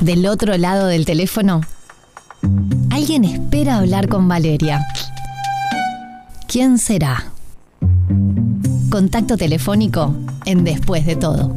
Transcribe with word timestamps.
Del 0.00 0.26
otro 0.26 0.56
lado 0.56 0.86
del 0.86 1.04
teléfono, 1.04 1.60
alguien 2.90 3.24
espera 3.24 3.78
hablar 3.78 4.08
con 4.08 4.28
Valeria. 4.28 4.86
¿Quién 6.46 6.78
será? 6.78 7.32
Contacto 8.90 9.36
telefónico 9.36 10.14
en 10.44 10.62
Después 10.62 11.04
de 11.04 11.16
todo. 11.16 11.52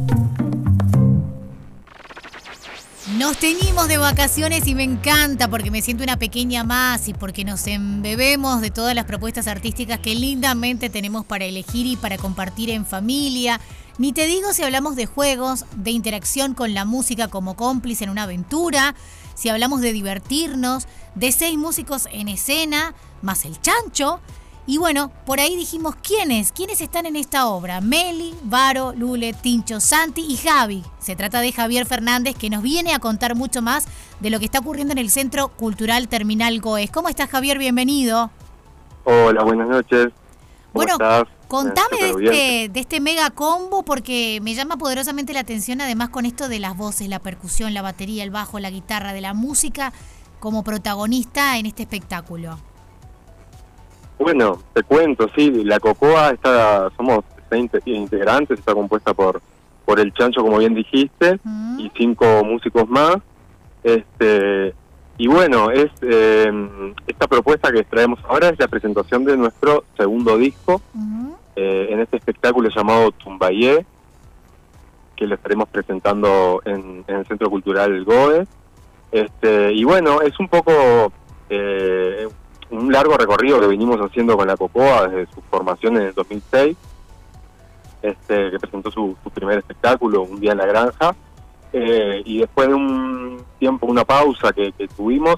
Nos 3.16 3.36
teñimos 3.36 3.86
de 3.86 3.98
vacaciones 3.98 4.66
y 4.66 4.74
me 4.74 4.82
encanta 4.82 5.48
porque 5.48 5.70
me 5.70 5.80
siento 5.80 6.02
una 6.02 6.18
pequeña 6.18 6.64
más 6.64 7.06
y 7.06 7.14
porque 7.14 7.44
nos 7.44 7.66
embebemos 7.68 8.60
de 8.60 8.72
todas 8.72 8.96
las 8.96 9.04
propuestas 9.04 9.46
artísticas 9.46 10.00
que 10.00 10.16
lindamente 10.16 10.90
tenemos 10.90 11.24
para 11.24 11.44
elegir 11.44 11.86
y 11.86 11.96
para 11.96 12.18
compartir 12.18 12.70
en 12.70 12.84
familia. 12.86 13.60
Ni 13.98 14.12
te 14.12 14.26
digo 14.26 14.52
si 14.52 14.62
hablamos 14.62 14.96
de 14.96 15.06
juegos, 15.06 15.66
de 15.76 15.90
interacción 15.90 16.54
con 16.54 16.72
la 16.72 16.84
música 16.84 17.28
como 17.28 17.56
cómplice 17.56 18.04
en 18.04 18.10
una 18.10 18.22
aventura, 18.22 18.94
si 19.34 19.50
hablamos 19.50 19.80
de 19.80 19.92
divertirnos, 19.92 20.86
de 21.14 21.30
seis 21.30 21.58
músicos 21.58 22.08
en 22.10 22.28
escena, 22.28 22.94
más 23.20 23.44
el 23.44 23.60
chancho. 23.60 24.20
Y 24.66 24.78
bueno, 24.78 25.10
por 25.26 25.40
ahí 25.40 25.56
dijimos 25.56 25.96
quiénes, 25.96 26.52
quiénes 26.52 26.80
están 26.80 27.04
en 27.04 27.16
esta 27.16 27.48
obra. 27.48 27.80
Meli, 27.80 28.32
Varo, 28.44 28.94
Lule, 28.96 29.32
Tincho, 29.32 29.80
Santi 29.80 30.24
y 30.26 30.36
Javi. 30.36 30.84
Se 31.00 31.16
trata 31.16 31.40
de 31.40 31.52
Javier 31.52 31.84
Fernández 31.84 32.36
que 32.36 32.48
nos 32.48 32.62
viene 32.62 32.94
a 32.94 33.00
contar 33.00 33.34
mucho 33.34 33.60
más 33.60 33.86
de 34.20 34.30
lo 34.30 34.38
que 34.38 34.44
está 34.44 34.60
ocurriendo 34.60 34.92
en 34.92 34.98
el 34.98 35.10
Centro 35.10 35.48
Cultural 35.48 36.08
Terminal 36.08 36.60
Goes. 36.60 36.90
¿Cómo 36.92 37.08
estás 37.08 37.28
Javier? 37.28 37.58
Bienvenido. 37.58 38.30
Hola, 39.04 39.42
buenas 39.42 39.68
noches. 39.68 40.12
¿Cómo 40.72 40.84
bueno, 40.84 40.92
estás? 40.92 41.24
contame 41.48 41.96
de 42.00 42.08
Espero 42.08 42.16
bien. 42.18 42.32
este, 42.32 42.68
de 42.70 42.80
este 42.80 43.00
mega 43.00 43.30
combo 43.30 43.82
porque 43.84 44.40
me 44.42 44.54
llama 44.54 44.76
poderosamente 44.76 45.32
la 45.32 45.40
atención 45.40 45.80
además 45.80 46.08
con 46.08 46.24
esto 46.24 46.48
de 46.48 46.58
las 46.60 46.76
voces, 46.76 47.08
la 47.08 47.18
percusión, 47.18 47.74
la 47.74 47.82
batería, 47.82 48.24
el 48.24 48.30
bajo, 48.30 48.58
la 48.58 48.70
guitarra, 48.70 49.12
de 49.12 49.20
la 49.20 49.34
música 49.34 49.92
como 50.40 50.64
protagonista 50.64 51.58
en 51.58 51.66
este 51.66 51.82
espectáculo. 51.82 52.58
Bueno, 54.18 54.62
te 54.72 54.82
cuento, 54.82 55.28
sí, 55.36 55.50
la 55.64 55.80
Cocoa 55.80 56.30
está, 56.30 56.90
somos 56.96 57.20
seis 57.50 57.64
inte- 57.64 57.82
integrantes, 57.84 58.58
está 58.58 58.74
compuesta 58.74 59.12
por 59.14 59.42
por 59.84 59.98
el 59.98 60.12
Chancho, 60.14 60.42
como 60.42 60.58
bien 60.58 60.74
dijiste, 60.74 61.40
y 61.76 61.90
cinco 61.96 62.44
músicos 62.44 62.88
más. 62.88 63.16
Este 63.82 64.74
y 65.18 65.26
bueno, 65.26 65.70
es 65.70 65.90
eh, 66.02 66.50
esta 67.06 67.26
propuesta 67.26 67.70
que 67.70 67.84
traemos 67.84 68.18
ahora 68.28 68.48
es 68.48 68.58
la 68.58 68.68
presentación 68.68 69.24
de 69.24 69.36
nuestro 69.36 69.84
segundo 69.96 70.36
disco 70.36 70.80
eh, 71.54 71.88
en 71.90 72.00
este 72.00 72.16
espectáculo 72.16 72.70
llamado 72.70 73.12
Tumbayé, 73.12 73.84
que 75.16 75.26
lo 75.26 75.34
estaremos 75.34 75.68
presentando 75.68 76.62
en, 76.64 77.04
en 77.06 77.16
el 77.16 77.26
Centro 77.26 77.50
Cultural 77.50 78.04
GOE. 78.04 78.46
Este, 79.12 79.72
y 79.74 79.84
bueno, 79.84 80.22
es 80.22 80.38
un 80.40 80.48
poco 80.48 81.12
eh, 81.50 82.26
un 82.70 82.90
largo 82.90 83.16
recorrido 83.16 83.60
que 83.60 83.66
venimos 83.66 83.98
haciendo 84.00 84.36
con 84.36 84.48
la 84.48 84.56
Cocoa 84.56 85.08
desde 85.08 85.32
su 85.32 85.42
formación 85.42 85.96
en 85.98 86.04
el 86.04 86.14
2006, 86.14 86.76
este, 88.00 88.50
que 88.50 88.58
presentó 88.58 88.90
su, 88.90 89.14
su 89.22 89.30
primer 89.30 89.58
espectáculo, 89.58 90.22
Un 90.22 90.40
día 90.40 90.52
en 90.52 90.58
la 90.58 90.66
granja, 90.66 91.14
eh, 91.74 92.22
y 92.24 92.38
después 92.38 92.68
de 92.68 92.74
un 92.74 93.31
tiempo, 93.62 93.86
una 93.86 94.04
pausa 94.04 94.52
que, 94.52 94.72
que 94.72 94.88
tuvimos, 94.88 95.36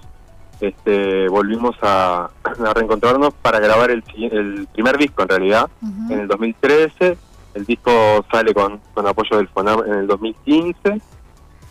este, 0.58 1.28
volvimos 1.28 1.76
a, 1.82 2.30
a 2.42 2.72
reencontrarnos 2.74 3.34
para 3.34 3.60
grabar 3.60 3.90
el, 3.90 4.02
el 4.16 4.66
primer 4.72 4.96
disco 4.96 5.22
en 5.22 5.28
realidad, 5.28 5.68
Ujú. 5.82 6.12
en 6.14 6.20
el 6.20 6.26
2013, 6.28 7.18
el 7.52 7.64
disco 7.66 7.90
sale 8.32 8.54
con, 8.54 8.80
con 8.94 9.06
apoyo 9.06 9.36
del 9.36 9.48
FONAM 9.48 9.80
en 9.86 9.94
el 9.94 10.06
2015, 10.06 11.02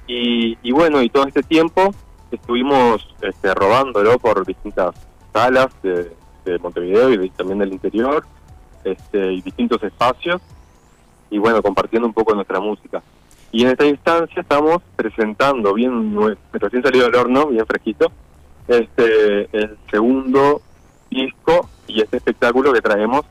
y, 0.06 0.58
y 0.62 0.72
bueno, 0.72 1.02
y 1.02 1.10
todo 1.10 1.26
este 1.26 1.42
tiempo 1.42 1.92
estuvimos 2.32 3.08
este, 3.22 3.54
robándolo 3.56 4.20
por 4.20 4.46
distintas 4.46 4.94
salas 5.34 5.70
de, 5.82 6.12
de 6.46 6.60
Montevideo 6.60 7.10
y 7.14 7.18
de- 7.18 7.30
también 7.30 7.58
del 7.60 7.74
interior, 7.74 8.24
este, 8.84 9.34
y 9.34 9.42
distintos 9.42 9.82
espacios, 9.82 10.40
y 11.32 11.40
bueno, 11.40 11.64
compartiendo 11.64 12.08
un 12.08 12.14
poco 12.14 12.36
nuestra 12.36 12.60
música. 12.60 13.02
Y 13.54 13.64
en 13.64 13.70
esta 13.70 13.86
instancia 13.86 14.42
estamos 14.42 14.80
presentando, 14.96 15.76
bien 15.76 16.18
recién 16.54 16.82
salido 16.82 17.06
del 17.06 17.16
horno, 17.16 17.48
bien 17.48 17.68
fresquito, 17.68 18.12
este 18.68 19.48
el 19.56 19.78
segundo 19.92 20.64
disco 21.12 21.70
y 21.86 22.02
este 22.02 22.18
espectáculo 22.18 22.74
que 22.74 22.82
traemos 22.82 23.22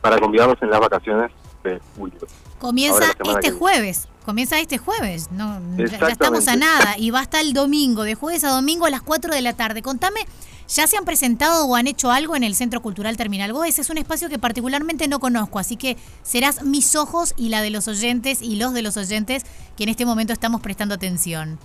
para 0.00 0.18
convidarlos 0.18 0.62
en 0.62 0.70
las 0.70 0.78
vacaciones 0.78 1.32
de 1.62 1.80
julio. 1.96 2.18
Comienza 2.58 3.04
este 3.10 3.40
que 3.40 3.50
jueves. 3.50 4.08
Comienza 4.24 4.58
este 4.60 4.78
jueves. 4.78 5.30
No, 5.32 5.60
ya- 5.76 6.08
estamos 6.08 6.46
a 6.48 6.56
nada. 6.56 6.96
Y 6.96 7.10
va 7.10 7.20
hasta 7.20 7.40
el 7.40 7.52
domingo, 7.54 8.04
de 8.04 8.14
jueves 8.14 8.44
a 8.44 8.50
domingo 8.50 8.86
a 8.86 8.90
las 8.90 9.02
4 9.02 9.34
de 9.34 9.42
la 9.42 9.52
tarde. 9.54 9.82
Contame, 9.82 10.20
¿ya 10.68 10.86
se 10.86 10.96
han 10.96 11.04
presentado 11.04 11.66
o 11.66 11.74
han 11.74 11.88
hecho 11.88 12.12
algo 12.12 12.36
en 12.36 12.44
el 12.44 12.54
Centro 12.54 12.80
Cultural 12.80 13.16
Terminal 13.16 13.52
Goes? 13.52 13.80
Es 13.80 13.90
un 13.90 13.98
espacio 13.98 14.28
que 14.28 14.38
particularmente 14.38 15.08
no 15.08 15.18
conozco, 15.18 15.58
así 15.58 15.76
que 15.76 15.96
serás 16.22 16.62
mis 16.62 16.94
ojos 16.94 17.34
y 17.36 17.48
la 17.48 17.62
de 17.62 17.70
los 17.70 17.88
oyentes 17.88 18.42
y 18.42 18.54
los 18.56 18.72
de 18.74 18.82
los 18.82 18.96
oyentes 18.96 19.44
que 19.76 19.82
en 19.82 19.88
este 19.88 20.06
momento 20.06 20.32
estamos 20.32 20.60
prestando 20.60 20.94
atención. 20.94 21.58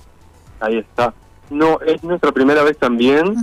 Ahí 0.60 0.78
está. 0.80 1.14
No, 1.52 1.80
es 1.82 2.04
nuestra 2.04 2.32
primera 2.32 2.64
vez 2.64 2.76
también. 2.78 3.36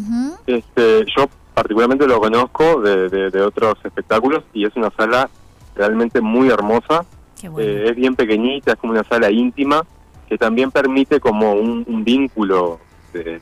Este, 0.46 1.04
yo 1.16 1.26
particularmente 1.54 2.06
lo 2.08 2.18
conozco 2.18 2.80
de, 2.80 3.08
de- 3.08 3.30
de 3.30 3.40
otros 3.42 3.74
espectáculos 3.84 4.42
y 4.52 4.66
es 4.66 4.74
una 4.74 4.90
sala 4.90 5.30
realmente 5.74 6.20
muy 6.20 6.48
hermosa. 6.48 7.04
Bueno. 7.50 7.58
Eh, 7.68 7.90
es 7.90 7.96
bien 7.96 8.14
pequeñita, 8.16 8.72
es 8.72 8.78
como 8.78 8.92
una 8.92 9.04
sala 9.04 9.30
íntima 9.30 9.84
que 10.28 10.38
también 10.38 10.70
permite 10.70 11.20
como 11.20 11.52
un, 11.52 11.84
un 11.86 12.04
vínculo 12.04 12.78
de- 13.12 13.40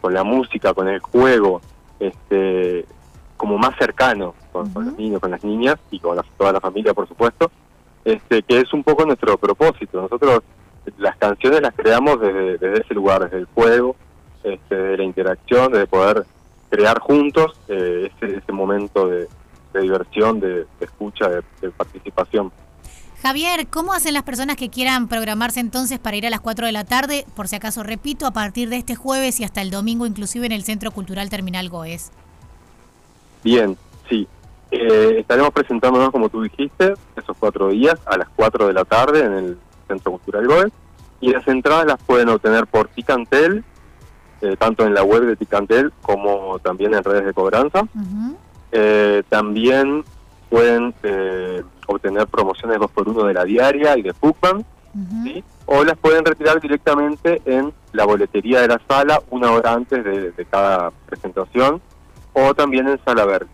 con 0.00 0.12
la 0.14 0.24
música, 0.24 0.74
con 0.74 0.88
el 0.88 1.00
juego, 1.00 1.60
este, 2.00 2.84
como 3.36 3.58
más 3.58 3.76
cercano 3.78 4.34
con, 4.52 4.72
los 4.74 4.96
niños, 4.98 5.20
con 5.20 5.30
las 5.30 5.44
niñas 5.44 5.76
y 5.90 6.00
con 6.00 6.16
la- 6.16 6.24
toda 6.36 6.52
la 6.52 6.60
familia, 6.60 6.94
por 6.94 7.06
supuesto, 7.06 7.50
este, 8.04 8.42
que 8.42 8.58
es 8.60 8.72
un 8.72 8.82
poco 8.82 9.04
nuestro 9.04 9.36
propósito. 9.38 10.00
Nosotros 10.00 10.42
las 10.98 11.16
canciones 11.16 11.60
las 11.60 11.74
creamos 11.74 12.20
desde, 12.20 12.58
desde 12.58 12.80
ese 12.80 12.94
lugar, 12.94 13.22
desde 13.24 13.38
el 13.38 13.46
juego, 13.54 13.94
este, 14.42 14.74
de 14.74 14.96
la 14.96 15.04
interacción, 15.04 15.70
de 15.72 15.86
poder 15.86 16.24
crear 16.70 16.98
juntos 16.98 17.58
eh, 17.68 18.10
ese, 18.20 18.36
ese 18.38 18.52
momento 18.52 19.08
de, 19.08 19.28
de 19.72 19.80
diversión, 19.80 20.40
de, 20.40 20.48
de 20.48 20.66
escucha, 20.80 21.28
de, 21.28 21.42
de 21.60 21.70
participación. 21.70 22.52
Javier, 23.22 23.66
¿cómo 23.66 23.92
hacen 23.92 24.14
las 24.14 24.22
personas 24.22 24.56
que 24.56 24.70
quieran 24.70 25.08
programarse 25.08 25.58
entonces 25.58 25.98
para 25.98 26.16
ir 26.16 26.26
a 26.26 26.30
las 26.30 26.40
4 26.40 26.66
de 26.66 26.72
la 26.72 26.84
tarde? 26.84 27.26
Por 27.34 27.48
si 27.48 27.56
acaso 27.56 27.82
repito, 27.82 28.26
a 28.26 28.30
partir 28.30 28.68
de 28.68 28.76
este 28.76 28.94
jueves 28.94 29.40
y 29.40 29.44
hasta 29.44 29.60
el 29.60 29.70
domingo, 29.70 30.06
inclusive 30.06 30.46
en 30.46 30.52
el 30.52 30.62
Centro 30.62 30.92
Cultural 30.92 31.28
Terminal 31.28 31.68
Goes. 31.68 32.12
Bien, 33.42 33.76
sí. 34.08 34.28
Eh, 34.70 35.16
estaremos 35.18 35.50
presentándonos, 35.50 36.10
como 36.10 36.28
tú 36.28 36.42
dijiste, 36.42 36.94
esos 37.16 37.36
cuatro 37.38 37.70
días 37.70 37.98
a 38.06 38.16
las 38.16 38.28
4 38.36 38.68
de 38.68 38.72
la 38.72 38.84
tarde 38.84 39.24
en 39.24 39.32
el 39.32 39.58
Centro 39.88 40.12
Cultural 40.12 40.46
Goes. 40.46 40.72
Y 41.20 41.32
las 41.32 41.46
entradas 41.48 41.86
las 41.86 42.00
pueden 42.00 42.28
obtener 42.28 42.68
por 42.68 42.86
Ticantel, 42.88 43.64
eh, 44.42 44.56
tanto 44.56 44.86
en 44.86 44.94
la 44.94 45.02
web 45.02 45.24
de 45.24 45.34
Ticantel 45.34 45.92
como 46.02 46.60
también 46.60 46.94
en 46.94 47.02
redes 47.02 47.24
de 47.24 47.34
cobranza. 47.34 47.82
Ujú. 47.82 48.36
Eh, 48.72 49.22
también 49.28 50.04
pueden 50.50 50.94
eh, 51.02 51.62
obtener 51.86 52.26
promociones 52.26 52.78
2x1 52.78 53.26
de 53.26 53.34
la 53.34 53.44
diaria 53.44 53.98
y 53.98 54.02
de. 54.02 54.14
¿sí? 55.24 55.44
o 55.66 55.84
las 55.84 55.98
pueden 55.98 56.24
retirar 56.24 56.60
directamente 56.60 57.42
en 57.44 57.72
la 57.92 58.06
boletería 58.06 58.62
de 58.62 58.68
la 58.68 58.80
sala 58.88 59.20
una 59.30 59.52
hora 59.52 59.74
antes 59.74 60.02
de, 60.02 60.32
de 60.32 60.44
cada 60.46 60.90
presentación, 61.06 61.80
o 62.32 62.54
también 62.54 62.88
en 62.88 62.98
sala 63.04 63.26
verde. 63.26 63.48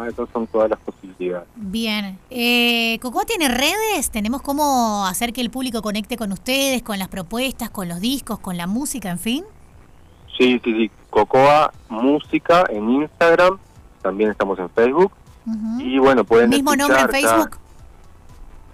Ah, 0.00 0.08
Esas 0.08 0.30
son 0.32 0.46
todas 0.46 0.70
las 0.70 0.78
posibilidades. 0.80 1.46
Bien. 1.56 2.18
Eh, 2.30 2.98
¿Cocoa 3.02 3.24
tiene 3.26 3.48
redes? 3.48 4.10
¿Tenemos 4.10 4.40
cómo 4.40 5.04
hacer 5.06 5.34
que 5.34 5.42
el 5.42 5.50
público 5.50 5.82
conecte 5.82 6.16
con 6.16 6.32
ustedes, 6.32 6.82
con 6.82 6.98
las 6.98 7.08
propuestas, 7.08 7.68
con 7.68 7.88
los 7.88 8.00
discos, 8.00 8.38
con 8.38 8.56
la 8.56 8.66
música, 8.66 9.10
en 9.10 9.18
fin? 9.18 9.44
Sí, 10.38 10.58
sí, 10.64 10.72
sí. 10.72 10.90
Cocoa 11.10 11.70
Música 11.90 12.64
en 12.70 12.88
Instagram, 12.88 13.58
también 14.02 14.30
estamos 14.30 14.58
en 14.58 14.70
Facebook. 14.70 15.12
Y 15.78 15.98
bueno, 15.98 16.24
pueden 16.24 16.50
¿Mismo 16.50 16.76
nombre 16.76 17.00
en 17.00 17.08
Facebook? 17.08 17.58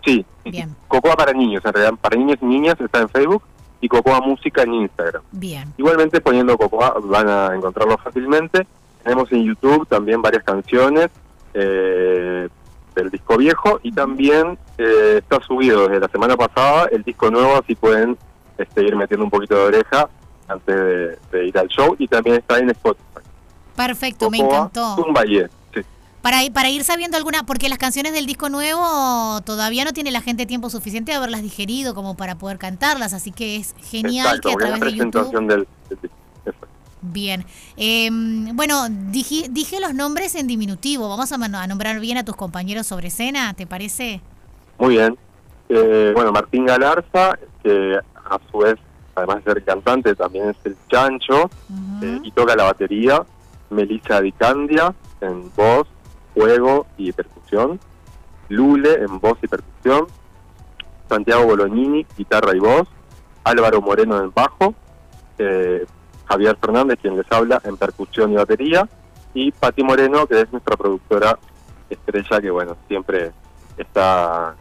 Sí, 0.04 0.24
sí, 0.44 0.50
Bien. 0.50 0.74
Cocoa 0.88 1.16
para 1.16 1.32
niños, 1.32 1.64
en 1.64 1.72
realidad, 1.72 1.98
para 2.00 2.16
niños 2.16 2.38
y 2.40 2.44
niñas 2.44 2.76
está 2.80 3.00
en 3.00 3.08
Facebook 3.08 3.42
y 3.80 3.88
Cocoa 3.88 4.20
Música 4.20 4.62
en 4.62 4.74
Instagram. 4.74 5.22
Bien. 5.32 5.72
Igualmente 5.76 6.20
poniendo 6.20 6.56
Cocoa 6.56 6.96
van 7.02 7.28
a 7.28 7.54
encontrarlo 7.54 7.98
fácilmente. 7.98 8.66
Tenemos 9.02 9.30
en 9.32 9.44
YouTube 9.44 9.86
también 9.88 10.22
varias 10.22 10.42
canciones 10.44 11.08
eh, 11.54 12.48
del 12.94 13.10
disco 13.10 13.36
viejo 13.36 13.78
y 13.82 13.92
también 13.92 14.58
eh, 14.78 15.18
está 15.18 15.40
subido 15.44 15.86
desde 15.86 16.00
la 16.00 16.08
semana 16.08 16.36
pasada 16.36 16.88
el 16.90 17.02
disco 17.02 17.30
nuevo, 17.30 17.56
así 17.56 17.74
pueden 17.74 18.16
este, 18.58 18.82
ir 18.82 18.96
metiendo 18.96 19.24
un 19.24 19.30
poquito 19.30 19.54
de 19.54 19.62
oreja 19.62 20.08
antes 20.48 20.74
de, 20.74 21.18
de 21.30 21.46
ir 21.46 21.58
al 21.58 21.68
show 21.68 21.94
y 21.98 22.08
también 22.08 22.36
está 22.36 22.58
en 22.58 22.70
Spotify. 22.70 23.25
Perfecto, 23.76 24.30
me 24.30 24.38
encantó. 24.38 24.96
Tumbayé, 24.96 25.48
sí. 25.74 25.80
Para, 26.22 26.38
para 26.52 26.70
ir 26.70 26.82
sabiendo 26.82 27.16
alguna, 27.16 27.44
porque 27.44 27.68
las 27.68 27.78
canciones 27.78 28.12
del 28.12 28.26
disco 28.26 28.48
nuevo 28.48 29.40
todavía 29.42 29.84
no 29.84 29.92
tiene 29.92 30.10
la 30.10 30.20
gente 30.20 30.46
tiempo 30.46 30.70
suficiente 30.70 31.12
de 31.12 31.18
haberlas 31.18 31.42
digerido 31.42 31.94
como 31.94 32.16
para 32.16 32.36
poder 32.36 32.58
cantarlas, 32.58 33.12
así 33.12 33.30
que 33.30 33.56
es 33.56 33.74
genial 33.90 34.40
que 34.40 34.52
a 34.52 34.56
través 34.56 34.80
de 34.80 34.92
YouTube... 34.94 35.46
Del, 35.46 35.66
Bien. 37.12 37.44
Em, 37.76 38.56
bueno, 38.56 38.88
dije, 38.88 39.46
dije 39.50 39.80
los 39.80 39.94
nombres 39.94 40.34
en 40.34 40.46
diminutivo. 40.46 41.08
Vamos 41.08 41.30
a, 41.32 41.66
nombrar 41.66 42.00
bien 42.00 42.18
a 42.18 42.24
tus 42.24 42.36
compañeros 42.36 42.86
sobre 42.86 43.08
escena, 43.08 43.54
¿te 43.54 43.66
parece? 43.66 44.20
Muy 44.78 44.96
bien. 44.96 45.16
Eh, 45.68 46.12
bueno, 46.14 46.32
Martín 46.32 46.66
Galarza, 46.66 47.38
que 47.62 47.98
a 48.14 48.40
su 48.50 48.58
vez, 48.58 48.76
además 49.14 49.44
de 49.44 49.52
ser 49.52 49.64
cantante, 49.64 50.14
también 50.14 50.50
es 50.50 50.56
el 50.64 50.76
chancho 50.88 51.50
eh, 52.02 52.20
y 52.22 52.30
toca 52.32 52.56
la 52.56 52.64
batería. 52.64 53.24
Melissa 53.70 54.20
Dicandia 54.20 54.94
en 55.20 55.50
voz, 55.54 55.86
juego 56.34 56.86
y 56.96 57.12
percusión. 57.12 57.80
Lule 58.48 58.94
en 58.94 59.18
voz 59.18 59.38
y 59.42 59.48
percusión. 59.48 60.06
Santiago 61.08 61.46
Bolognini, 61.46 62.06
guitarra 62.16 62.54
y 62.54 62.58
voz. 62.58 62.88
Álvaro 63.44 63.80
Moreno 63.80 64.18
en 64.18 64.32
bajo. 64.32 64.74
Eh, 65.38 65.84
Javier 66.26 66.56
Fernández, 66.60 66.98
quien 67.00 67.16
les 67.16 67.30
habla, 67.30 67.60
en 67.64 67.76
percusión 67.76 68.32
y 68.32 68.36
batería. 68.36 68.88
Y 69.34 69.52
Pati 69.52 69.82
Moreno, 69.82 70.26
que 70.26 70.40
es 70.40 70.50
nuestra 70.50 70.76
productora 70.76 71.38
estrella, 71.88 72.40
que 72.40 72.50
bueno, 72.50 72.76
siempre 72.88 73.32
está 73.76 74.56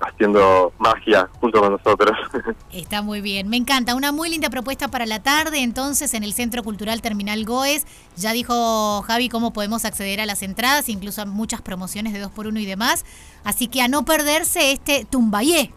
haciendo 0.00 0.72
magia 0.78 1.28
junto 1.40 1.60
con 1.60 1.72
nosotros. 1.72 2.16
Está 2.72 3.02
muy 3.02 3.20
bien, 3.20 3.48
me 3.48 3.56
encanta. 3.56 3.94
Una 3.94 4.12
muy 4.12 4.28
linda 4.28 4.50
propuesta 4.50 4.88
para 4.88 5.06
la 5.06 5.22
tarde, 5.22 5.62
entonces, 5.62 6.14
en 6.14 6.24
el 6.24 6.32
Centro 6.32 6.62
Cultural 6.62 7.02
Terminal 7.02 7.44
Goes. 7.44 7.86
Ya 8.16 8.32
dijo 8.32 9.02
Javi 9.02 9.28
cómo 9.28 9.52
podemos 9.52 9.84
acceder 9.84 10.20
a 10.20 10.26
las 10.26 10.42
entradas, 10.42 10.88
incluso 10.88 11.22
a 11.22 11.26
muchas 11.26 11.62
promociones 11.62 12.12
de 12.12 12.24
2x1 12.24 12.60
y 12.60 12.66
demás. 12.66 13.04
Así 13.44 13.68
que 13.68 13.82
a 13.82 13.88
no 13.88 14.04
perderse 14.04 14.72
este 14.72 15.04
Tumbayé. 15.04 15.72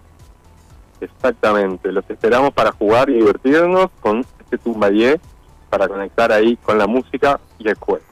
Exactamente, 1.00 1.92
los 1.92 2.08
esperamos 2.10 2.54
para 2.54 2.72
jugar 2.72 3.10
y 3.10 3.14
divertirnos 3.14 3.90
con 4.02 4.26
este 4.40 4.58
Tumbayé, 4.58 5.20
para 5.70 5.88
conectar 5.88 6.32
ahí 6.32 6.58
con 6.58 6.78
la 6.78 6.86
música 6.86 7.40
y 7.58 7.68
el 7.68 7.76
juego. 7.76 8.04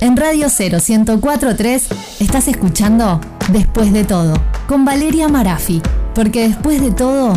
En 0.00 0.16
Radio 0.16 0.48
0 0.48 0.78
1043 0.86 2.20
estás 2.20 2.48
escuchando 2.48 3.20
Después 3.50 3.92
de 3.92 4.04
todo 4.04 4.34
con 4.66 4.84
Valeria 4.84 5.28
Marafi, 5.28 5.82
porque 6.14 6.48
después 6.48 6.80
de 6.80 6.90
todo, 6.90 7.34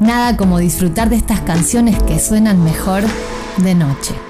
nada 0.00 0.36
como 0.36 0.58
disfrutar 0.58 1.10
de 1.10 1.16
estas 1.16 1.40
canciones 1.40 2.00
que 2.02 2.18
suenan 2.18 2.62
mejor 2.62 3.02
de 3.58 3.74
noche. 3.74 4.27